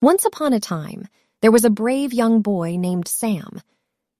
[0.00, 1.08] Once upon a time,
[1.42, 3.60] there was a brave young boy named Sam.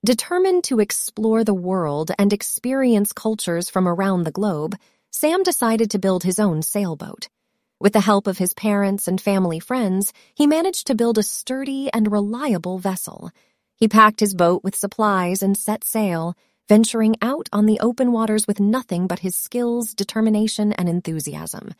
[0.05, 4.75] Determined to explore the world and experience cultures from around the globe,
[5.13, 7.29] Sam decided to build his own sailboat.
[7.79, 11.89] With the help of his parents and family friends, he managed to build a sturdy
[11.93, 13.31] and reliable vessel.
[13.77, 16.35] He packed his boat with supplies and set sail,
[16.69, 21.73] venturing out on the open waters with nothing but his skills, determination, and enthusiasm.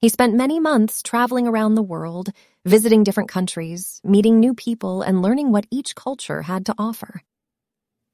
[0.00, 2.30] He spent many months traveling around the world,
[2.64, 7.22] visiting different countries, meeting new people, and learning what each culture had to offer.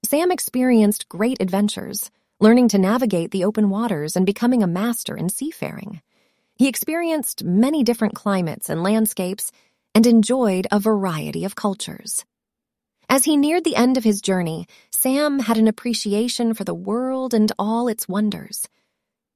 [0.04, 5.28] Sam experienced great adventures, learning to navigate the open waters and becoming a master in
[5.28, 6.00] seafaring.
[6.56, 9.50] He experienced many different climates and landscapes
[9.94, 12.24] and enjoyed a variety of cultures.
[13.08, 17.34] As he neared the end of his journey, Sam had an appreciation for the world
[17.34, 18.68] and all its wonders.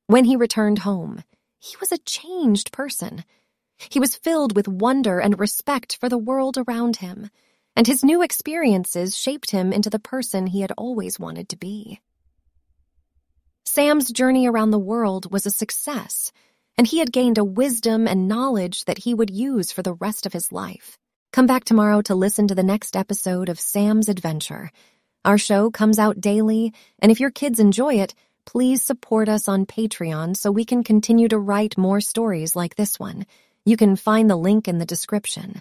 [0.06, 1.22] When he returned home,
[1.59, 3.24] he was a changed person.
[3.91, 7.30] He was filled with wonder and respect for the world around him,
[7.74, 12.00] and his new experiences shaped him into the person he had always wanted to be.
[13.64, 16.33] Sam's journey around the world was a success,
[16.78, 20.25] and he had gained a wisdom and knowledge that he would use for the rest
[20.25, 20.98] of his life.
[21.33, 24.70] Come back tomorrow to listen to the next episode of Sam's Adventure.
[25.25, 28.14] Our show comes out daily, and if your kids enjoy it,
[28.47, 32.98] please support us on Patreon so we can continue to write more stories like this
[32.98, 33.27] one.
[33.66, 35.61] You can find the link in the description.